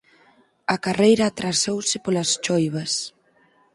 A 0.73 0.75
carreira 0.85 1.25
atrasouse 1.27 1.97
polas 2.05 2.29
choivas. 2.45 2.91